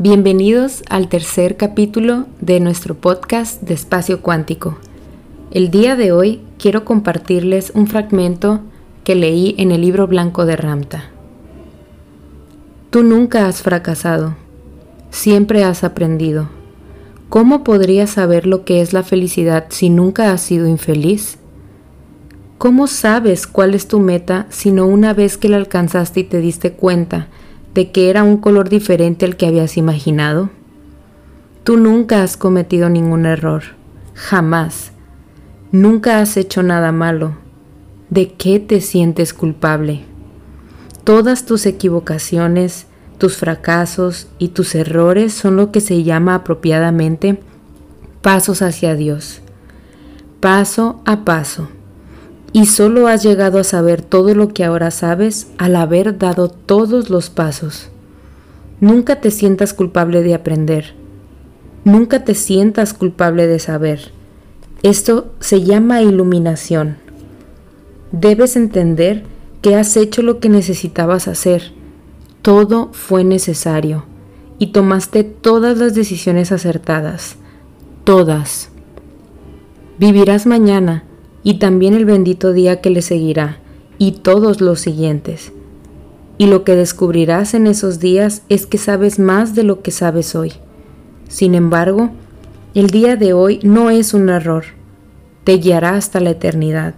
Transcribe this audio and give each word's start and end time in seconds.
Bienvenidos 0.00 0.84
al 0.88 1.08
tercer 1.08 1.56
capítulo 1.56 2.26
de 2.40 2.60
nuestro 2.60 2.94
podcast 2.94 3.60
de 3.62 3.74
Espacio 3.74 4.22
Cuántico. 4.22 4.78
El 5.50 5.72
día 5.72 5.96
de 5.96 6.12
hoy 6.12 6.40
quiero 6.56 6.84
compartirles 6.84 7.72
un 7.74 7.88
fragmento 7.88 8.60
que 9.02 9.16
leí 9.16 9.56
en 9.58 9.72
el 9.72 9.80
libro 9.80 10.06
blanco 10.06 10.46
de 10.46 10.54
Ramta. 10.54 11.10
Tú 12.90 13.02
nunca 13.02 13.48
has 13.48 13.60
fracasado, 13.62 14.36
siempre 15.10 15.64
has 15.64 15.82
aprendido. 15.82 16.48
¿Cómo 17.28 17.64
podrías 17.64 18.10
saber 18.10 18.46
lo 18.46 18.64
que 18.64 18.80
es 18.80 18.92
la 18.92 19.02
felicidad 19.02 19.66
si 19.70 19.90
nunca 19.90 20.30
has 20.30 20.42
sido 20.42 20.68
infeliz? 20.68 21.38
¿Cómo 22.56 22.86
sabes 22.86 23.48
cuál 23.48 23.74
es 23.74 23.88
tu 23.88 23.98
meta 23.98 24.46
si 24.48 24.70
no 24.70 24.86
una 24.86 25.12
vez 25.12 25.36
que 25.36 25.48
la 25.48 25.56
alcanzaste 25.56 26.20
y 26.20 26.24
te 26.24 26.38
diste 26.40 26.70
cuenta 26.70 27.26
de 27.74 27.90
que 27.90 28.10
era 28.10 28.22
un 28.22 28.36
color 28.38 28.68
diferente 28.68 29.24
al 29.24 29.36
que 29.36 29.46
habías 29.46 29.76
imaginado? 29.76 30.50
Tú 31.64 31.76
nunca 31.76 32.22
has 32.22 32.36
cometido 32.36 32.88
ningún 32.88 33.26
error, 33.26 33.62
jamás. 34.14 34.92
Nunca 35.70 36.20
has 36.20 36.36
hecho 36.36 36.62
nada 36.62 36.92
malo. 36.92 37.36
¿De 38.10 38.32
qué 38.32 38.58
te 38.58 38.80
sientes 38.80 39.34
culpable? 39.34 40.04
Todas 41.04 41.44
tus 41.44 41.66
equivocaciones, 41.66 42.86
tus 43.18 43.36
fracasos 43.36 44.28
y 44.38 44.48
tus 44.48 44.74
errores 44.74 45.34
son 45.34 45.56
lo 45.56 45.70
que 45.72 45.80
se 45.80 46.04
llama 46.04 46.34
apropiadamente 46.34 47.40
pasos 48.22 48.62
hacia 48.62 48.94
Dios. 48.94 49.40
Paso 50.40 51.02
a 51.04 51.24
paso 51.24 51.68
y 52.52 52.66
solo 52.66 53.08
has 53.08 53.22
llegado 53.22 53.58
a 53.58 53.64
saber 53.64 54.02
todo 54.02 54.34
lo 54.34 54.48
que 54.48 54.64
ahora 54.64 54.90
sabes 54.90 55.48
al 55.58 55.76
haber 55.76 56.18
dado 56.18 56.48
todos 56.48 57.10
los 57.10 57.30
pasos. 57.30 57.90
Nunca 58.80 59.20
te 59.20 59.30
sientas 59.30 59.74
culpable 59.74 60.22
de 60.22 60.34
aprender. 60.34 60.94
Nunca 61.84 62.24
te 62.24 62.34
sientas 62.34 62.94
culpable 62.94 63.46
de 63.46 63.58
saber. 63.58 64.12
Esto 64.82 65.32
se 65.40 65.62
llama 65.62 66.02
iluminación. 66.02 66.98
Debes 68.12 68.56
entender 68.56 69.24
que 69.62 69.74
has 69.74 69.96
hecho 69.96 70.22
lo 70.22 70.38
que 70.38 70.48
necesitabas 70.48 71.28
hacer. 71.28 71.72
Todo 72.42 72.90
fue 72.92 73.24
necesario 73.24 74.04
y 74.58 74.68
tomaste 74.68 75.24
todas 75.24 75.78
las 75.78 75.94
decisiones 75.94 76.52
acertadas. 76.52 77.36
Todas. 78.04 78.70
Vivirás 79.98 80.46
mañana 80.46 81.04
y 81.42 81.54
también 81.54 81.94
el 81.94 82.04
bendito 82.04 82.52
día 82.52 82.80
que 82.80 82.90
le 82.90 83.02
seguirá, 83.02 83.58
y 83.98 84.12
todos 84.12 84.60
los 84.60 84.80
siguientes. 84.80 85.52
Y 86.36 86.46
lo 86.46 86.64
que 86.64 86.76
descubrirás 86.76 87.54
en 87.54 87.66
esos 87.66 87.98
días 87.98 88.42
es 88.48 88.66
que 88.66 88.78
sabes 88.78 89.18
más 89.18 89.54
de 89.54 89.64
lo 89.64 89.82
que 89.82 89.90
sabes 89.90 90.34
hoy. 90.34 90.52
Sin 91.28 91.54
embargo, 91.54 92.10
el 92.74 92.88
día 92.88 93.16
de 93.16 93.32
hoy 93.32 93.60
no 93.62 93.90
es 93.90 94.14
un 94.14 94.28
error, 94.28 94.64
te 95.44 95.54
guiará 95.54 95.94
hasta 95.94 96.20
la 96.20 96.30
eternidad. 96.30 96.94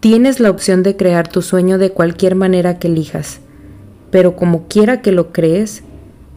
Tienes 0.00 0.40
la 0.40 0.50
opción 0.50 0.82
de 0.82 0.96
crear 0.96 1.28
tu 1.28 1.42
sueño 1.42 1.78
de 1.78 1.90
cualquier 1.90 2.34
manera 2.34 2.78
que 2.78 2.88
elijas, 2.88 3.40
pero 4.10 4.36
como 4.36 4.66
quiera 4.68 5.00
que 5.00 5.12
lo 5.12 5.32
crees, 5.32 5.82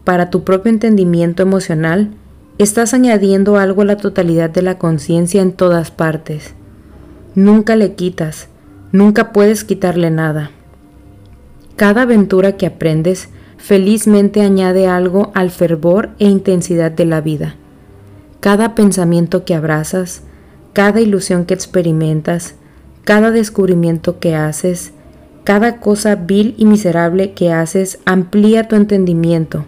para 0.03 0.29
tu 0.29 0.43
propio 0.43 0.71
entendimiento 0.71 1.43
emocional, 1.43 2.11
estás 2.59 2.93
añadiendo 2.93 3.57
algo 3.57 3.81
a 3.81 3.85
la 3.85 3.97
totalidad 3.97 4.49
de 4.49 4.61
la 4.61 4.77
conciencia 4.77 5.41
en 5.41 5.51
todas 5.51 5.91
partes 5.91 6.53
nunca 7.37 7.75
le 7.75 7.93
quitas, 7.93 8.47
nunca 8.91 9.31
puedes 9.31 9.63
quitarle 9.63 10.09
nada. 10.09 10.49
Cada 11.75 12.01
aventura 12.01 12.57
que 12.57 12.65
aprendes 12.65 13.29
felizmente 13.57 14.41
añade 14.41 14.87
algo 14.87 15.31
al 15.35 15.51
fervor 15.51 16.09
e 16.17 16.25
intensidad 16.25 16.91
de 16.91 17.05
la 17.05 17.21
vida. 17.21 17.55
Cada 18.39 18.73
pensamiento 18.73 19.45
que 19.45 19.53
abrazas, 19.53 20.23
cada 20.73 20.99
ilusión 20.99 21.45
que 21.45 21.53
experimentas, 21.53 22.55
cada 23.03 23.29
descubrimiento 23.29 24.17
que 24.17 24.33
haces, 24.33 24.93
cada 25.43 25.79
cosa 25.79 26.15
vil 26.15 26.55
y 26.57 26.65
miserable 26.65 27.33
que 27.33 27.53
haces 27.53 27.99
amplía 28.05 28.67
tu 28.67 28.75
entendimiento, 28.75 29.63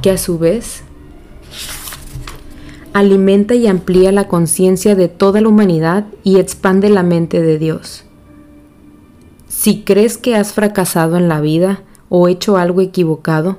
que 0.00 0.12
a 0.12 0.16
su 0.16 0.38
vez 0.38 0.84
alimenta 2.98 3.54
y 3.54 3.66
amplía 3.66 4.10
la 4.10 4.26
conciencia 4.26 4.94
de 4.94 5.08
toda 5.08 5.42
la 5.42 5.48
humanidad 5.48 6.06
y 6.24 6.38
expande 6.38 6.88
la 6.88 7.02
mente 7.02 7.42
de 7.42 7.58
Dios. 7.58 8.04
Si 9.48 9.82
crees 9.82 10.16
que 10.16 10.34
has 10.34 10.54
fracasado 10.54 11.18
en 11.18 11.28
la 11.28 11.42
vida 11.42 11.82
o 12.08 12.26
hecho 12.26 12.56
algo 12.56 12.80
equivocado, 12.80 13.58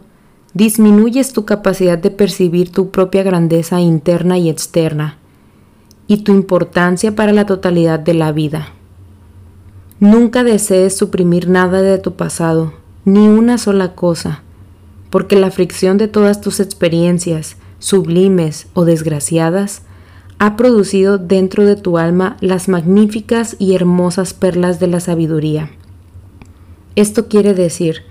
disminuyes 0.55 1.33
tu 1.33 1.45
capacidad 1.45 1.99
de 1.99 2.09
percibir 2.09 2.71
tu 2.71 2.89
propia 2.89 3.21
grandeza 3.21 3.79
interna 3.79 4.39
y 4.39 4.49
externa 4.49 5.19
y 6.07 6.23
tu 6.23 6.31
importancia 6.31 7.15
para 7.15 7.31
la 7.31 7.45
totalidad 7.45 7.99
de 7.99 8.15
la 8.15 8.31
vida. 8.31 8.69
Nunca 9.99 10.43
desees 10.43 10.97
suprimir 10.97 11.47
nada 11.47 11.83
de 11.83 11.99
tu 11.99 12.15
pasado, 12.15 12.73
ni 13.05 13.27
una 13.27 13.59
sola 13.59 13.93
cosa, 13.93 14.41
porque 15.11 15.35
la 15.35 15.51
fricción 15.51 15.99
de 15.99 16.07
todas 16.07 16.41
tus 16.41 16.59
experiencias, 16.59 17.57
sublimes 17.79 18.67
o 18.73 18.85
desgraciadas, 18.85 19.83
ha 20.39 20.55
producido 20.55 21.17
dentro 21.17 21.65
de 21.65 21.75
tu 21.75 21.97
alma 21.97 22.37
las 22.41 22.67
magníficas 22.67 23.55
y 23.59 23.73
hermosas 23.73 24.33
perlas 24.33 24.79
de 24.79 24.87
la 24.87 24.99
sabiduría. 24.99 25.71
Esto 26.95 27.27
quiere 27.27 27.53
decir 27.53 28.03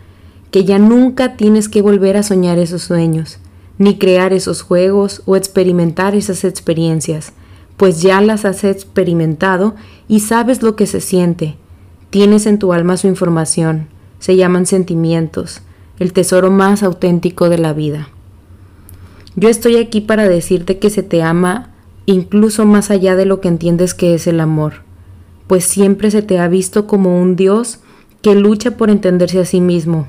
que 0.51 0.65
ya 0.65 0.79
nunca 0.79 1.37
tienes 1.37 1.69
que 1.69 1.83
volver 1.83 2.17
a 2.17 2.23
soñar 2.23 2.59
esos 2.59 2.83
sueños, 2.83 3.39
ni 3.79 3.99
crear 3.99 4.33
esos 4.33 4.63
juegos 4.63 5.23
o 5.27 5.37
experimentar 5.37 6.15
esas 6.15 6.45
experiencias, 6.45 7.33
pues 7.77 8.01
ya 8.01 8.21
las 8.21 8.45
has 8.45 8.65
experimentado 8.65 9.75
y 10.09 10.21
sabes 10.21 10.63
lo 10.63 10.77
que 10.77 10.87
se 10.87 11.01
siente. 11.01 11.57
Tienes 12.11 12.47
en 12.47 12.59
tu 12.59 12.73
alma 12.73 12.97
su 12.97 13.07
información, 13.07 13.89
se 14.19 14.37
llaman 14.37 14.67
sentimientos, 14.67 15.61
el 15.99 16.13
tesoro 16.13 16.51
más 16.51 16.83
auténtico 16.83 17.49
de 17.49 17.59
la 17.59 17.73
vida. 17.73 18.09
Yo 19.39 19.51
estoy 19.51 19.77
aquí 19.77 20.01
para 20.01 20.29
decirte 20.29 20.79
que 20.79 20.89
se 20.89 21.03
te 21.03 21.23
ama 21.23 21.71
incluso 22.07 22.65
más 22.65 22.91
allá 22.91 23.17
de 23.17 23.27
lo 23.27 23.41
que 23.41 23.49
entiendes 23.49 23.93
que 23.93 24.15
es 24.15 24.27
el 24.27 24.41
amor, 24.41 24.83
pues 25.47 25.65
siempre 25.65 26.11
se 26.11 26.23
te 26.23 26.39
ha 26.39 26.49
visto 26.49 26.87
como 26.87 27.21
un 27.21 27.37
Dios 27.37 27.81
que 28.23 28.35
lucha 28.35 28.79
por 28.79 28.89
entenderse 28.89 29.39
a 29.41 29.45
sí 29.45 29.61
mismo. 29.61 30.07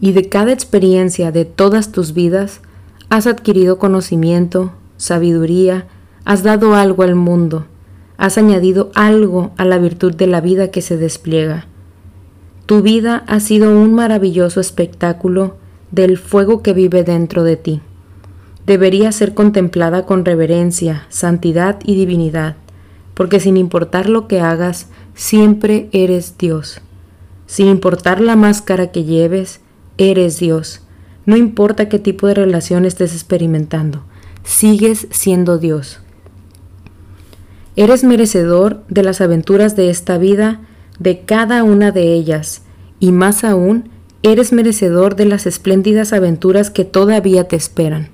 Y 0.00 0.12
de 0.12 0.28
cada 0.28 0.50
experiencia 0.50 1.30
de 1.30 1.44
todas 1.44 1.92
tus 1.92 2.12
vidas, 2.12 2.60
has 3.08 3.28
adquirido 3.28 3.78
conocimiento, 3.78 4.72
sabiduría, 4.96 5.86
has 6.24 6.42
dado 6.42 6.74
algo 6.74 7.04
al 7.04 7.14
mundo, 7.14 7.66
has 8.16 8.36
añadido 8.36 8.90
algo 8.94 9.52
a 9.56 9.64
la 9.64 9.78
virtud 9.78 10.14
de 10.14 10.26
la 10.26 10.40
vida 10.40 10.72
que 10.72 10.82
se 10.82 10.96
despliega. 10.96 11.66
Tu 12.66 12.82
vida 12.82 13.22
ha 13.28 13.38
sido 13.38 13.78
un 13.78 13.94
maravilloso 13.94 14.60
espectáculo 14.60 15.59
del 15.90 16.18
fuego 16.18 16.62
que 16.62 16.72
vive 16.72 17.04
dentro 17.04 17.44
de 17.44 17.56
ti. 17.56 17.80
Debería 18.66 19.10
ser 19.12 19.34
contemplada 19.34 20.06
con 20.06 20.24
reverencia, 20.24 21.06
santidad 21.08 21.78
y 21.84 21.94
divinidad, 21.94 22.56
porque 23.14 23.40
sin 23.40 23.56
importar 23.56 24.08
lo 24.08 24.28
que 24.28 24.40
hagas, 24.40 24.88
siempre 25.14 25.88
eres 25.92 26.38
Dios. 26.38 26.80
Sin 27.46 27.66
importar 27.66 28.20
la 28.20 28.36
máscara 28.36 28.92
que 28.92 29.04
lleves, 29.04 29.60
eres 29.98 30.38
Dios. 30.38 30.82
No 31.26 31.36
importa 31.36 31.88
qué 31.88 31.98
tipo 31.98 32.26
de 32.26 32.34
relación 32.34 32.84
estés 32.84 33.12
experimentando, 33.12 34.04
sigues 34.44 35.06
siendo 35.10 35.58
Dios. 35.58 36.00
Eres 37.76 38.04
merecedor 38.04 38.82
de 38.88 39.02
las 39.02 39.20
aventuras 39.20 39.76
de 39.76 39.90
esta 39.90 40.18
vida, 40.18 40.60
de 40.98 41.20
cada 41.24 41.64
una 41.64 41.92
de 41.92 42.12
ellas, 42.14 42.62
y 42.98 43.12
más 43.12 43.44
aún, 43.44 43.90
Eres 44.22 44.52
merecedor 44.52 45.16
de 45.16 45.24
las 45.24 45.46
espléndidas 45.46 46.12
aventuras 46.12 46.68
que 46.68 46.84
todavía 46.84 47.44
te 47.44 47.56
esperan, 47.56 48.10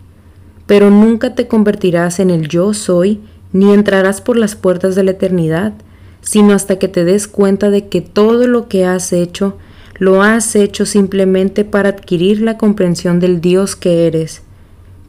pero 0.68 0.88
nunca 0.88 1.34
te 1.34 1.48
convertirás 1.48 2.20
en 2.20 2.30
el 2.30 2.46
yo 2.46 2.74
soy 2.74 3.20
ni 3.52 3.72
entrarás 3.72 4.20
por 4.20 4.36
las 4.36 4.54
puertas 4.54 4.94
de 4.94 5.02
la 5.02 5.10
eternidad, 5.12 5.72
sino 6.20 6.54
hasta 6.54 6.78
que 6.78 6.86
te 6.86 7.04
des 7.04 7.26
cuenta 7.26 7.70
de 7.70 7.88
que 7.88 8.02
todo 8.02 8.46
lo 8.46 8.68
que 8.68 8.84
has 8.84 9.12
hecho 9.12 9.56
lo 9.98 10.22
has 10.22 10.54
hecho 10.54 10.86
simplemente 10.86 11.64
para 11.64 11.88
adquirir 11.88 12.40
la 12.40 12.56
comprensión 12.56 13.18
del 13.18 13.40
Dios 13.40 13.74
que 13.74 14.06
eres, 14.06 14.42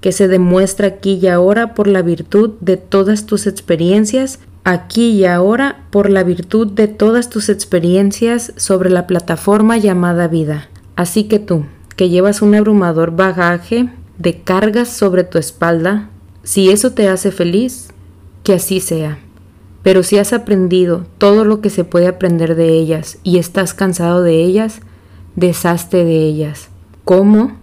que 0.01 0.11
se 0.11 0.27
demuestra 0.27 0.87
aquí 0.87 1.19
y 1.21 1.27
ahora 1.27 1.75
por 1.75 1.87
la 1.87 2.01
virtud 2.01 2.51
de 2.61 2.77
todas 2.77 3.25
tus 3.25 3.45
experiencias, 3.45 4.39
aquí 4.63 5.11
y 5.11 5.25
ahora 5.25 5.85
por 5.91 6.09
la 6.09 6.23
virtud 6.23 6.67
de 6.71 6.87
todas 6.87 7.29
tus 7.29 7.49
experiencias 7.49 8.53
sobre 8.55 8.89
la 8.89 9.05
plataforma 9.05 9.77
llamada 9.77 10.27
vida. 10.27 10.69
Así 10.97 11.23
que 11.23 11.39
tú, 11.39 11.63
que 11.95 12.09
llevas 12.09 12.41
un 12.41 12.53
abrumador 12.53 13.15
bagaje 13.15 13.89
de 14.17 14.41
cargas 14.41 14.89
sobre 14.89 15.23
tu 15.23 15.37
espalda, 15.37 16.09
si 16.43 16.69
eso 16.69 16.91
te 16.91 17.07
hace 17.07 17.31
feliz, 17.31 17.87
que 18.43 18.55
así 18.55 18.81
sea. 18.81 19.19
Pero 19.83 20.03
si 20.03 20.17
has 20.17 20.33
aprendido 20.33 21.05
todo 21.17 21.45
lo 21.45 21.61
que 21.61 21.69
se 21.69 21.85
puede 21.85 22.07
aprender 22.07 22.55
de 22.55 22.73
ellas 22.73 23.19
y 23.23 23.37
estás 23.37 23.73
cansado 23.73 24.21
de 24.21 24.43
ellas, 24.43 24.81
deshazte 25.37 26.03
de 26.03 26.25
ellas. 26.25 26.67
¿Cómo? 27.05 27.55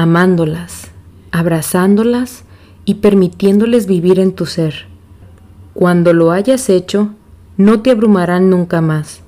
amándolas, 0.00 0.88
abrazándolas 1.30 2.44
y 2.86 2.94
permitiéndoles 2.94 3.86
vivir 3.86 4.18
en 4.18 4.32
tu 4.32 4.46
ser. 4.46 4.86
Cuando 5.74 6.14
lo 6.14 6.30
hayas 6.30 6.70
hecho, 6.70 7.10
no 7.58 7.82
te 7.82 7.90
abrumarán 7.90 8.48
nunca 8.48 8.80
más. 8.80 9.20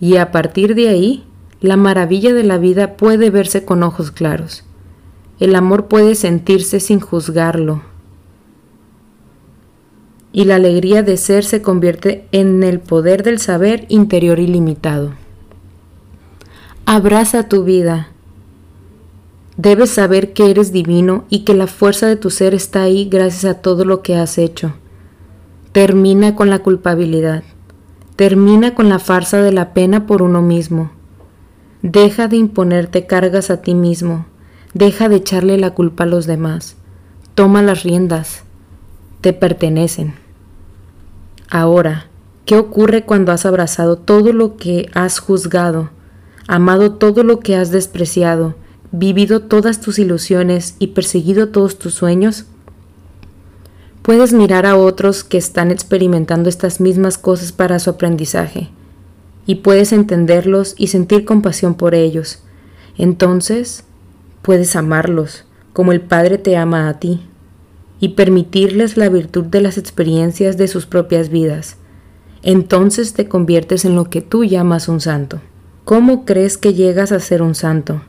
Y 0.00 0.18
a 0.18 0.30
partir 0.30 0.74
de 0.74 0.88
ahí, 0.90 1.24
la 1.64 1.78
maravilla 1.78 2.34
de 2.34 2.44
la 2.44 2.58
vida 2.58 2.94
puede 2.98 3.30
verse 3.30 3.64
con 3.64 3.82
ojos 3.82 4.10
claros. 4.10 4.64
El 5.40 5.56
amor 5.56 5.86
puede 5.86 6.14
sentirse 6.14 6.78
sin 6.78 7.00
juzgarlo. 7.00 7.80
Y 10.30 10.44
la 10.44 10.56
alegría 10.56 11.02
de 11.02 11.16
ser 11.16 11.42
se 11.42 11.62
convierte 11.62 12.28
en 12.32 12.62
el 12.64 12.80
poder 12.80 13.22
del 13.22 13.38
saber 13.38 13.86
interior 13.88 14.40
ilimitado. 14.40 15.14
Abraza 16.84 17.48
tu 17.48 17.64
vida. 17.64 18.08
Debes 19.56 19.88
saber 19.88 20.34
que 20.34 20.50
eres 20.50 20.70
divino 20.70 21.24
y 21.30 21.44
que 21.44 21.54
la 21.54 21.66
fuerza 21.66 22.06
de 22.06 22.16
tu 22.16 22.28
ser 22.28 22.52
está 22.52 22.82
ahí 22.82 23.08
gracias 23.08 23.46
a 23.46 23.62
todo 23.62 23.86
lo 23.86 24.02
que 24.02 24.16
has 24.16 24.36
hecho. 24.36 24.74
Termina 25.72 26.36
con 26.36 26.50
la 26.50 26.58
culpabilidad. 26.58 27.42
Termina 28.16 28.74
con 28.74 28.90
la 28.90 28.98
farsa 28.98 29.40
de 29.40 29.52
la 29.52 29.72
pena 29.72 30.06
por 30.06 30.20
uno 30.20 30.42
mismo. 30.42 30.90
Deja 31.86 32.28
de 32.28 32.36
imponerte 32.36 33.04
cargas 33.04 33.50
a 33.50 33.60
ti 33.60 33.74
mismo. 33.74 34.24
Deja 34.72 35.10
de 35.10 35.16
echarle 35.16 35.58
la 35.58 35.72
culpa 35.74 36.04
a 36.04 36.06
los 36.06 36.24
demás. 36.24 36.76
Toma 37.34 37.60
las 37.60 37.82
riendas. 37.82 38.44
Te 39.20 39.34
pertenecen. 39.34 40.14
Ahora, 41.50 42.06
¿qué 42.46 42.56
ocurre 42.56 43.04
cuando 43.04 43.32
has 43.32 43.44
abrazado 43.44 43.96
todo 43.96 44.32
lo 44.32 44.56
que 44.56 44.88
has 44.94 45.18
juzgado, 45.18 45.90
amado 46.48 46.92
todo 46.92 47.22
lo 47.22 47.40
que 47.40 47.54
has 47.54 47.70
despreciado, 47.70 48.54
vivido 48.90 49.42
todas 49.42 49.82
tus 49.82 49.98
ilusiones 49.98 50.76
y 50.78 50.86
perseguido 50.86 51.50
todos 51.50 51.78
tus 51.78 51.92
sueños? 51.92 52.46
Puedes 54.00 54.32
mirar 54.32 54.64
a 54.64 54.76
otros 54.76 55.22
que 55.22 55.36
están 55.36 55.70
experimentando 55.70 56.48
estas 56.48 56.80
mismas 56.80 57.18
cosas 57.18 57.52
para 57.52 57.78
su 57.78 57.90
aprendizaje 57.90 58.70
y 59.46 59.56
puedes 59.56 59.92
entenderlos 59.92 60.74
y 60.78 60.88
sentir 60.88 61.24
compasión 61.24 61.74
por 61.74 61.94
ellos. 61.94 62.42
Entonces, 62.96 63.84
puedes 64.42 64.76
amarlos 64.76 65.44
como 65.74 65.90
el 65.90 66.00
Padre 66.00 66.38
te 66.38 66.56
ama 66.56 66.88
a 66.88 67.00
ti 67.00 67.20
y 68.00 68.10
permitirles 68.10 68.96
la 68.96 69.08
virtud 69.08 69.44
de 69.44 69.60
las 69.60 69.76
experiencias 69.76 70.56
de 70.56 70.68
sus 70.68 70.86
propias 70.86 71.28
vidas. 71.28 71.76
Entonces 72.42 73.12
te 73.12 73.28
conviertes 73.28 73.84
en 73.84 73.96
lo 73.96 74.04
que 74.04 74.22
tú 74.22 74.44
llamas 74.44 74.88
un 74.88 75.00
santo. 75.00 75.40
¿Cómo 75.84 76.24
crees 76.24 76.56
que 76.56 76.74
llegas 76.74 77.10
a 77.10 77.18
ser 77.18 77.42
un 77.42 77.54
santo? 77.54 78.02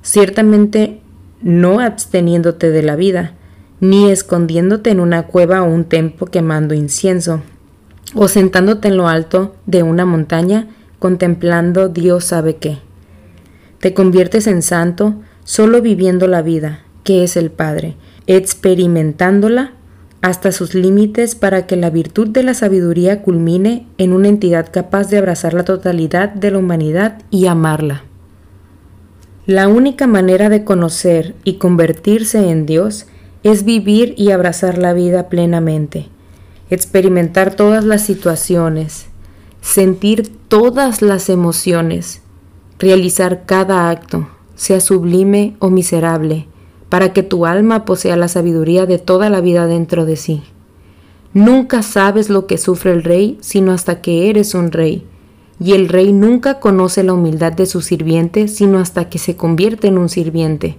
Ciertamente 0.00 1.00
no 1.42 1.80
absteniéndote 1.80 2.70
de 2.70 2.82
la 2.84 2.94
vida, 2.94 3.34
ni 3.80 4.08
escondiéndote 4.10 4.90
en 4.90 5.00
una 5.00 5.24
cueva 5.26 5.62
o 5.62 5.66
un 5.66 5.84
templo 5.84 6.26
quemando 6.28 6.72
incienso, 6.72 7.42
o 8.14 8.28
sentándote 8.28 8.88
en 8.88 8.96
lo 8.96 9.08
alto 9.08 9.54
de 9.66 9.82
una 9.82 10.04
montaña 10.04 10.68
contemplando 10.98 11.88
Dios 11.88 12.24
sabe 12.24 12.56
qué. 12.56 12.78
Te 13.80 13.94
conviertes 13.94 14.46
en 14.46 14.62
santo 14.62 15.16
solo 15.44 15.82
viviendo 15.82 16.28
la 16.28 16.42
vida, 16.42 16.80
que 17.04 17.24
es 17.24 17.36
el 17.36 17.50
Padre, 17.50 17.96
experimentándola 18.26 19.72
hasta 20.20 20.52
sus 20.52 20.74
límites 20.74 21.34
para 21.34 21.66
que 21.66 21.76
la 21.76 21.90
virtud 21.90 22.28
de 22.28 22.44
la 22.44 22.54
sabiduría 22.54 23.22
culmine 23.22 23.88
en 23.98 24.12
una 24.12 24.28
entidad 24.28 24.68
capaz 24.70 25.10
de 25.10 25.18
abrazar 25.18 25.52
la 25.52 25.64
totalidad 25.64 26.30
de 26.30 26.52
la 26.52 26.58
humanidad 26.58 27.20
y 27.30 27.46
amarla. 27.46 28.04
La 29.44 29.66
única 29.66 30.06
manera 30.06 30.48
de 30.48 30.62
conocer 30.62 31.34
y 31.42 31.54
convertirse 31.54 32.50
en 32.50 32.64
Dios 32.64 33.06
es 33.42 33.64
vivir 33.64 34.14
y 34.16 34.30
abrazar 34.30 34.78
la 34.78 34.92
vida 34.92 35.28
plenamente, 35.28 36.08
experimentar 36.72 37.54
todas 37.54 37.84
las 37.84 38.02
situaciones, 38.02 39.04
sentir 39.60 40.32
todas 40.48 41.02
las 41.02 41.28
emociones, 41.28 42.22
realizar 42.78 43.44
cada 43.44 43.90
acto, 43.90 44.26
sea 44.54 44.80
sublime 44.80 45.54
o 45.58 45.68
miserable, 45.68 46.46
para 46.88 47.12
que 47.12 47.22
tu 47.22 47.44
alma 47.44 47.84
posea 47.84 48.16
la 48.16 48.26
sabiduría 48.26 48.86
de 48.86 48.98
toda 48.98 49.28
la 49.28 49.42
vida 49.42 49.66
dentro 49.66 50.06
de 50.06 50.16
sí. 50.16 50.44
Nunca 51.34 51.82
sabes 51.82 52.30
lo 52.30 52.46
que 52.46 52.56
sufre 52.56 52.92
el 52.92 53.04
rey 53.04 53.36
sino 53.42 53.72
hasta 53.72 54.00
que 54.00 54.30
eres 54.30 54.54
un 54.54 54.72
rey, 54.72 55.06
y 55.60 55.74
el 55.74 55.90
rey 55.90 56.10
nunca 56.14 56.58
conoce 56.58 57.02
la 57.02 57.12
humildad 57.12 57.52
de 57.52 57.66
su 57.66 57.82
sirviente 57.82 58.48
sino 58.48 58.78
hasta 58.78 59.10
que 59.10 59.18
se 59.18 59.36
convierte 59.36 59.88
en 59.88 59.98
un 59.98 60.08
sirviente, 60.08 60.78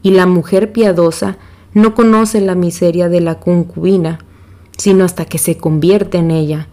y 0.00 0.10
la 0.12 0.26
mujer 0.26 0.70
piadosa 0.70 1.38
no 1.72 1.96
conoce 1.96 2.40
la 2.40 2.54
miseria 2.54 3.08
de 3.08 3.20
la 3.20 3.40
concubina, 3.40 4.20
sino 4.76 5.04
hasta 5.04 5.24
que 5.24 5.38
se 5.38 5.56
convierte 5.56 6.18
en 6.18 6.30
ella, 6.30 6.68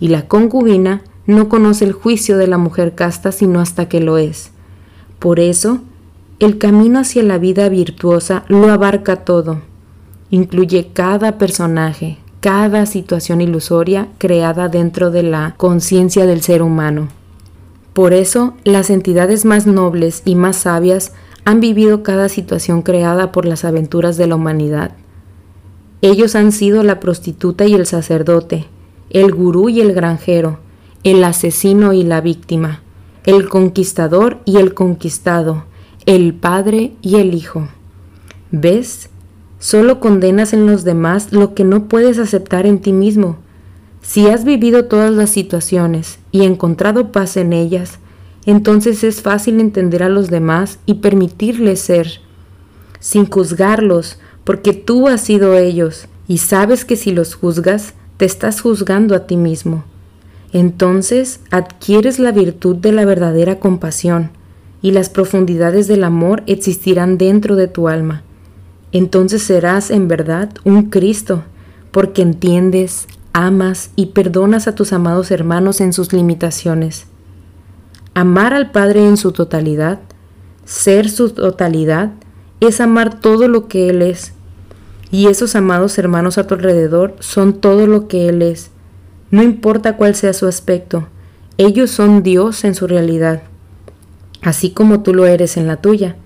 y 0.00 0.08
la 0.08 0.26
concubina 0.26 1.02
no 1.26 1.48
conoce 1.48 1.84
el 1.84 1.92
juicio 1.92 2.36
de 2.36 2.46
la 2.46 2.58
mujer 2.58 2.94
casta 2.94 3.32
sino 3.32 3.60
hasta 3.60 3.88
que 3.88 4.00
lo 4.00 4.18
es. 4.18 4.50
Por 5.18 5.40
eso, 5.40 5.80
el 6.40 6.58
camino 6.58 6.98
hacia 6.98 7.22
la 7.22 7.38
vida 7.38 7.68
virtuosa 7.68 8.44
lo 8.48 8.70
abarca 8.70 9.24
todo, 9.24 9.62
incluye 10.30 10.90
cada 10.92 11.38
personaje, 11.38 12.18
cada 12.40 12.84
situación 12.86 13.40
ilusoria 13.40 14.08
creada 14.18 14.68
dentro 14.68 15.10
de 15.10 15.22
la 15.22 15.54
conciencia 15.56 16.26
del 16.26 16.42
ser 16.42 16.62
humano. 16.62 17.08
Por 17.94 18.12
eso, 18.12 18.54
las 18.64 18.90
entidades 18.90 19.44
más 19.44 19.66
nobles 19.66 20.22
y 20.24 20.34
más 20.34 20.56
sabias 20.56 21.12
han 21.44 21.60
vivido 21.60 22.02
cada 22.02 22.28
situación 22.28 22.82
creada 22.82 23.30
por 23.32 23.46
las 23.46 23.64
aventuras 23.64 24.16
de 24.16 24.26
la 24.26 24.34
humanidad. 24.34 24.90
Ellos 26.04 26.34
han 26.34 26.52
sido 26.52 26.82
la 26.82 27.00
prostituta 27.00 27.64
y 27.64 27.72
el 27.72 27.86
sacerdote, 27.86 28.66
el 29.08 29.32
gurú 29.32 29.70
y 29.70 29.80
el 29.80 29.94
granjero, 29.94 30.58
el 31.02 31.24
asesino 31.24 31.94
y 31.94 32.02
la 32.02 32.20
víctima, 32.20 32.82
el 33.24 33.48
conquistador 33.48 34.38
y 34.44 34.58
el 34.58 34.74
conquistado, 34.74 35.64
el 36.04 36.34
padre 36.34 36.92
y 37.00 37.14
el 37.16 37.32
hijo. 37.32 37.68
¿Ves? 38.50 39.08
Solo 39.58 39.98
condenas 39.98 40.52
en 40.52 40.66
los 40.66 40.84
demás 40.84 41.32
lo 41.32 41.54
que 41.54 41.64
no 41.64 41.88
puedes 41.88 42.18
aceptar 42.18 42.66
en 42.66 42.80
ti 42.80 42.92
mismo. 42.92 43.38
Si 44.02 44.28
has 44.28 44.44
vivido 44.44 44.84
todas 44.84 45.10
las 45.10 45.30
situaciones 45.30 46.18
y 46.32 46.44
encontrado 46.44 47.12
paz 47.12 47.38
en 47.38 47.54
ellas, 47.54 47.98
entonces 48.44 49.04
es 49.04 49.22
fácil 49.22 49.58
entender 49.58 50.02
a 50.02 50.10
los 50.10 50.28
demás 50.28 50.80
y 50.84 50.96
permitirles 50.96 51.80
ser, 51.80 52.20
sin 53.00 53.24
juzgarlos, 53.24 54.18
porque 54.44 54.72
tú 54.72 55.08
has 55.08 55.22
sido 55.22 55.56
ellos 55.56 56.06
y 56.28 56.38
sabes 56.38 56.84
que 56.84 56.96
si 56.96 57.12
los 57.12 57.34
juzgas, 57.34 57.94
te 58.16 58.24
estás 58.24 58.60
juzgando 58.60 59.14
a 59.14 59.26
ti 59.26 59.36
mismo. 59.36 59.84
Entonces 60.52 61.40
adquieres 61.50 62.18
la 62.18 62.30
virtud 62.30 62.76
de 62.76 62.92
la 62.92 63.04
verdadera 63.04 63.58
compasión 63.58 64.30
y 64.82 64.92
las 64.92 65.08
profundidades 65.08 65.88
del 65.88 66.04
amor 66.04 66.42
existirán 66.46 67.18
dentro 67.18 67.56
de 67.56 67.66
tu 67.68 67.88
alma. 67.88 68.22
Entonces 68.92 69.42
serás 69.42 69.90
en 69.90 70.06
verdad 70.06 70.50
un 70.62 70.90
Cristo, 70.90 71.42
porque 71.90 72.22
entiendes, 72.22 73.06
amas 73.32 73.90
y 73.96 74.06
perdonas 74.06 74.68
a 74.68 74.74
tus 74.74 74.92
amados 74.92 75.30
hermanos 75.30 75.80
en 75.80 75.92
sus 75.92 76.12
limitaciones. 76.12 77.06
Amar 78.12 78.54
al 78.54 78.70
Padre 78.70 79.08
en 79.08 79.16
su 79.16 79.32
totalidad, 79.32 80.00
ser 80.64 81.10
su 81.10 81.30
totalidad, 81.30 82.12
es 82.60 82.80
amar 82.80 83.20
todo 83.20 83.48
lo 83.48 83.66
que 83.66 83.88
Él 83.88 84.02
es. 84.02 84.33
Y 85.14 85.28
esos 85.28 85.54
amados 85.54 85.96
hermanos 85.98 86.38
a 86.38 86.46
tu 86.48 86.54
alrededor 86.54 87.14
son 87.20 87.60
todo 87.60 87.86
lo 87.86 88.08
que 88.08 88.28
Él 88.28 88.42
es. 88.42 88.72
No 89.30 89.44
importa 89.44 89.96
cuál 89.96 90.16
sea 90.16 90.32
su 90.32 90.48
aspecto, 90.48 91.06
ellos 91.56 91.92
son 91.92 92.24
Dios 92.24 92.64
en 92.64 92.74
su 92.74 92.88
realidad, 92.88 93.44
así 94.42 94.70
como 94.70 95.04
tú 95.04 95.14
lo 95.14 95.26
eres 95.26 95.56
en 95.56 95.68
la 95.68 95.76
tuya. 95.76 96.16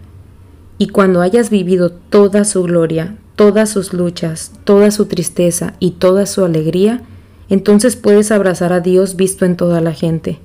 Y 0.79 0.89
cuando 0.89 1.21
hayas 1.21 1.51
vivido 1.51 1.91
toda 1.91 2.45
su 2.45 2.63
gloria, 2.63 3.19
todas 3.37 3.69
sus 3.69 3.93
luchas, 3.93 4.53
toda 4.65 4.91
su 4.91 5.05
tristeza 5.05 5.75
y 5.81 5.93
toda 5.93 6.25
su 6.25 6.45
alegría, 6.45 7.03
entonces 7.51 7.95
puedes 7.95 8.31
abrazar 8.31 8.73
a 8.73 8.81
Dios 8.81 9.17
visto 9.17 9.45
en 9.45 9.57
toda 9.57 9.83
la 9.83 9.93
gente 9.93 10.39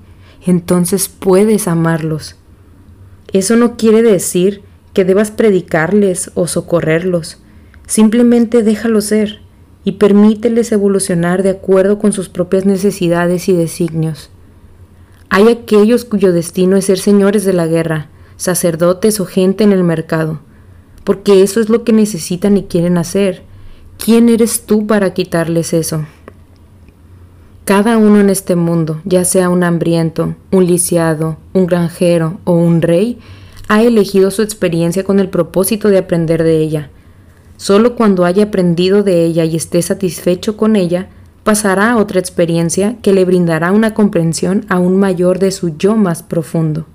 entonces 0.46 1.08
puedes 1.08 1.68
amarlos. 1.68 2.36
Eso 3.32 3.56
no 3.56 3.76
quiere 3.76 4.02
decir 4.02 4.62
que 4.92 5.04
debas 5.04 5.30
predicarles 5.30 6.30
o 6.34 6.46
socorrerlos. 6.46 7.38
Simplemente 7.86 8.62
déjalos 8.62 9.04
ser 9.06 9.40
y 9.84 9.92
permíteles 9.92 10.72
evolucionar 10.72 11.42
de 11.42 11.50
acuerdo 11.50 11.98
con 11.98 12.12
sus 12.12 12.28
propias 12.28 12.64
necesidades 12.64 13.48
y 13.48 13.52
designios. 13.52 14.30
Hay 15.28 15.48
aquellos 15.48 16.04
cuyo 16.04 16.32
destino 16.32 16.76
es 16.76 16.86
ser 16.86 16.98
señores 16.98 17.44
de 17.44 17.52
la 17.52 17.66
guerra, 17.66 18.08
sacerdotes 18.36 19.20
o 19.20 19.26
gente 19.26 19.64
en 19.64 19.72
el 19.72 19.84
mercado, 19.84 20.40
porque 21.04 21.42
eso 21.42 21.60
es 21.60 21.68
lo 21.68 21.84
que 21.84 21.92
necesitan 21.92 22.56
y 22.56 22.64
quieren 22.64 22.98
hacer. 22.98 23.42
¿Quién 23.98 24.28
eres 24.28 24.64
tú 24.66 24.86
para 24.86 25.12
quitarles 25.12 25.72
eso? 25.72 26.06
Cada 27.64 27.96
uno 27.96 28.20
en 28.20 28.30
este 28.30 28.56
mundo, 28.56 29.00
ya 29.04 29.24
sea 29.24 29.48
un 29.48 29.64
hambriento, 29.64 30.34
un 30.50 30.66
lisiado, 30.66 31.38
un 31.52 31.66
granjero 31.66 32.38
o 32.44 32.52
un 32.52 32.82
rey, 32.82 33.18
ha 33.68 33.82
elegido 33.82 34.30
su 34.30 34.42
experiencia 34.42 35.04
con 35.04 35.18
el 35.18 35.30
propósito 35.30 35.88
de 35.88 35.98
aprender 35.98 36.42
de 36.42 36.58
ella. 36.58 36.90
Solo 37.56 37.94
cuando 37.96 38.24
haya 38.24 38.44
aprendido 38.44 39.02
de 39.02 39.24
ella 39.24 39.44
y 39.44 39.56
esté 39.56 39.80
satisfecho 39.82 40.56
con 40.56 40.76
ella, 40.76 41.08
pasará 41.44 41.92
a 41.92 41.96
otra 41.96 42.20
experiencia 42.20 42.96
que 43.02 43.12
le 43.12 43.24
brindará 43.24 43.72
una 43.72 43.94
comprensión 43.94 44.64
aún 44.68 44.98
mayor 44.98 45.38
de 45.38 45.50
su 45.50 45.76
yo 45.76 45.96
más 45.96 46.22
profundo. 46.22 46.86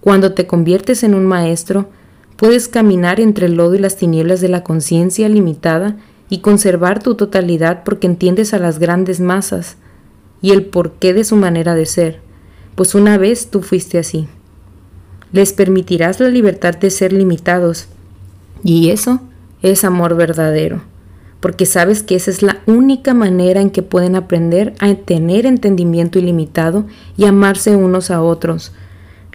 Cuando 0.00 0.32
te 0.32 0.46
conviertes 0.46 1.02
en 1.02 1.14
un 1.14 1.26
maestro, 1.26 1.88
puedes 2.36 2.68
caminar 2.68 3.20
entre 3.20 3.46
el 3.46 3.54
lodo 3.54 3.74
y 3.74 3.78
las 3.78 3.96
tinieblas 3.96 4.40
de 4.40 4.48
la 4.48 4.62
conciencia 4.62 5.28
limitada 5.28 5.96
y 6.28 6.38
conservar 6.38 7.02
tu 7.02 7.14
totalidad 7.14 7.84
porque 7.84 8.06
entiendes 8.06 8.54
a 8.54 8.58
las 8.58 8.78
grandes 8.78 9.20
masas 9.20 9.76
y 10.42 10.52
el 10.52 10.66
porqué 10.66 11.14
de 11.14 11.24
su 11.24 11.36
manera 11.36 11.74
de 11.74 11.86
ser, 11.86 12.20
pues 12.74 12.94
una 12.94 13.18
vez 13.18 13.50
tú 13.50 13.62
fuiste 13.62 13.98
así 13.98 14.28
les 15.34 15.52
permitirás 15.52 16.20
la 16.20 16.28
libertad 16.28 16.76
de 16.76 16.90
ser 16.90 17.12
limitados. 17.12 17.88
Y 18.62 18.90
eso 18.90 19.20
es 19.64 19.82
amor 19.82 20.14
verdadero, 20.14 20.82
porque 21.40 21.64
sabes 21.64 22.02
que 22.02 22.16
esa 22.16 22.30
es 22.30 22.42
la 22.42 22.58
única 22.66 23.14
manera 23.14 23.62
en 23.62 23.70
que 23.70 23.82
pueden 23.82 24.14
aprender 24.14 24.74
a 24.78 24.94
tener 24.94 25.46
entendimiento 25.46 26.18
ilimitado 26.18 26.84
y 27.16 27.24
amarse 27.24 27.74
unos 27.74 28.10
a 28.10 28.20
otros, 28.20 28.72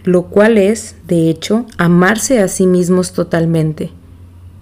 lo 0.04 0.26
cual 0.26 0.56
es, 0.56 0.94
de 1.08 1.28
hecho, 1.28 1.66
amarse 1.78 2.38
a 2.38 2.46
sí 2.46 2.68
mismos 2.68 3.12
totalmente. 3.12 3.90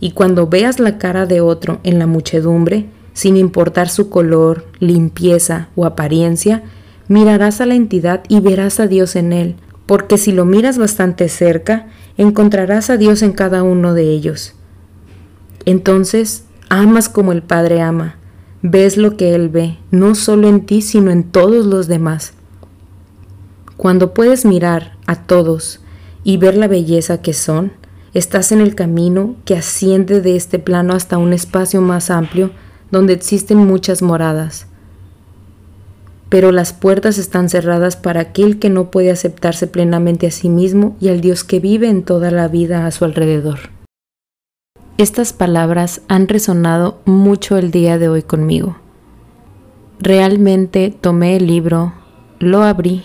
Y 0.01 0.13
cuando 0.13 0.47
veas 0.47 0.81
la 0.81 0.97
cara 0.97 1.27
de 1.27 1.43
otro 1.43 1.81
en 1.85 1.99
la 1.99 2.07
muchedumbre, 2.07 2.87
sin 3.13 3.37
importar 3.37 3.91
su 3.91 4.09
color, 4.09 4.65
limpieza 4.79 5.69
o 5.77 5.85
apariencia, 5.85 6.63
mirarás 7.09 7.61
a 7.61 7.67
la 7.67 7.75
entidad 7.75 8.23
y 8.29 8.41
verás 8.41 8.81
a 8.81 8.87
Dios 8.87 9.17
en 9.17 9.35
él, 9.35 9.57
porque 9.85 10.17
si 10.17 10.33
lo 10.33 10.47
miras 10.47 10.79
bastante 10.79 11.29
cerca, 11.29 11.89
encontrarás 12.17 12.89
a 12.89 12.97
Dios 12.97 13.21
en 13.21 13.33
cada 13.33 13.63
uno 13.63 13.93
de 13.93 14.05
ellos. 14.05 14.55
Entonces, 15.69 16.45
amas 16.71 17.11
como 17.11 17.33
el 17.33 17.43
Padre 17.43 17.83
ama, 17.83 18.17
ves 18.63 18.97
lo 18.97 19.19
que 19.19 19.35
Él 19.35 19.51
ve, 19.51 19.77
no 19.91 20.15
solo 20.15 20.49
en 20.49 20.65
ti, 20.65 20.81
sino 20.81 21.11
en 21.11 21.25
todos 21.25 21.67
los 21.67 21.89
demás. 21.89 22.33
Cuando 23.77 24.15
puedes 24.15 24.47
mirar 24.47 24.97
a 25.07 25.27
todos 25.27 25.81
y 26.25 26.39
ver 26.39 26.57
la 26.57 26.69
belleza 26.69 27.21
que 27.21 27.35
son, 27.35 27.73
estás 28.15 28.51
en 28.51 28.63
el 28.63 28.75
camino 28.75 29.37
que 29.45 29.57
asciende 29.57 30.23
de 30.23 30.37
este 30.37 30.59
plano 30.59 30.95
hasta 30.95 31.19
un 31.19 31.35
espacio 31.35 31.83
más 31.83 32.09
amplio 32.09 32.51
donde 32.91 33.13
existen 33.13 33.59
muchas 33.59 34.01
moradas 34.01 34.69
pero 36.29 36.53
las 36.53 36.75
puertas 36.75 37.17
están 37.17 37.49
cerradas 37.49 37.97
para 37.97 38.21
aquel 38.21 38.59
que 38.59 38.69
no 38.69 38.91
puede 38.91 39.11
aceptarse 39.11 39.67
plenamente 39.67 40.27
a 40.27 40.31
sí 40.31 40.51
mismo 40.51 40.95
y 41.01 41.09
al 41.09 41.23
Dios 41.23 41.43
que 41.43 41.59
vive 41.59 41.89
en 41.89 42.03
toda 42.03 42.31
la 42.31 42.49
vida 42.49 42.87
a 42.87 42.91
su 42.91 43.07
alrededor. 43.07 43.78
Estas 44.99 45.33
palabras 45.33 46.03
han 46.09 46.29
resonado 46.29 47.01
mucho 47.07 47.57
el 47.57 47.71
día 47.71 47.99
de 47.99 48.11
hoy 48.11 48.23
conmigo. 48.23 48.77
Realmente 49.99 50.95
tomé 51.01 51.37
el 51.37 51.47
libro, 51.47 51.95
lo 52.39 52.63
abrí 52.63 53.05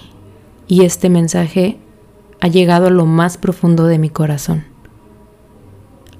y 0.68 0.84
este 0.84 1.10
mensaje 1.10 1.80
ha 2.42 2.50
llegado 2.50 2.88
a 2.88 2.92
lo 2.92 3.06
más 3.06 3.38
profundo 3.38 3.86
de 3.86 4.00
mi 4.00 4.10
corazón. 4.10 4.66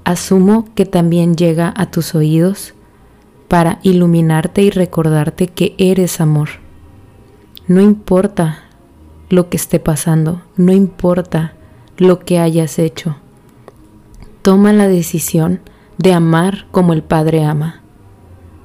Asumo 0.04 0.68
que 0.74 0.86
también 0.86 1.36
llega 1.36 1.74
a 1.76 1.90
tus 1.90 2.14
oídos 2.14 2.72
para 3.48 3.78
iluminarte 3.82 4.62
y 4.62 4.70
recordarte 4.70 5.48
que 5.48 5.74
eres 5.76 6.20
amor 6.20 6.64
no 7.66 7.80
importa 7.80 8.64
lo 9.30 9.48
que 9.48 9.56
esté 9.56 9.80
pasando, 9.80 10.42
no 10.56 10.72
importa 10.72 11.54
lo 11.96 12.18
que 12.18 12.38
hayas 12.38 12.78
hecho. 12.78 13.16
Toma 14.44 14.74
la 14.74 14.88
decisión 14.88 15.60
de 15.96 16.12
amar 16.12 16.66
como 16.70 16.92
el 16.92 17.02
Padre 17.02 17.46
ama. 17.46 17.80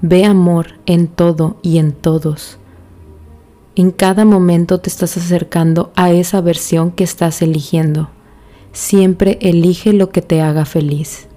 Ve 0.01 0.25
amor 0.25 0.71
en 0.85 1.07
todo 1.07 1.55
y 1.61 1.77
en 1.77 1.93
todos. 1.93 2.59
En 3.77 3.91
cada 3.91 4.25
momento 4.25 4.81
te 4.81 4.89
estás 4.89 5.15
acercando 5.15 5.93
a 5.95 6.11
esa 6.11 6.41
versión 6.41 6.91
que 6.91 7.05
estás 7.05 7.41
eligiendo. 7.41 8.09
Siempre 8.73 9.37
elige 9.39 9.93
lo 9.93 10.09
que 10.09 10.21
te 10.21 10.41
haga 10.41 10.65
feliz. 10.65 11.29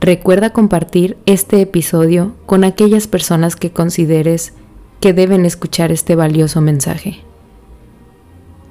Recuerda 0.00 0.50
compartir 0.50 1.16
este 1.24 1.60
episodio 1.60 2.34
con 2.46 2.64
aquellas 2.64 3.06
personas 3.06 3.54
que 3.54 3.70
consideres 3.70 4.54
que 4.98 5.12
deben 5.12 5.46
escuchar 5.46 5.92
este 5.92 6.16
valioso 6.16 6.60
mensaje. 6.60 7.18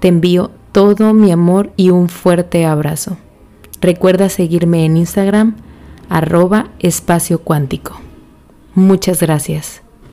Te 0.02 0.10
envío 0.10 0.52
todo 0.74 1.14
mi 1.14 1.32
amor 1.32 1.72
y 1.78 1.92
un 1.92 2.10
fuerte 2.10 2.66
abrazo. 2.66 3.16
Recuerda 3.84 4.30
seguirme 4.30 4.86
en 4.86 4.96
Instagram 4.96 5.58
arroba 6.08 6.70
espacio 6.80 7.40
cuántico. 7.40 8.00
Muchas 8.76 9.20
gracias. 9.20 9.83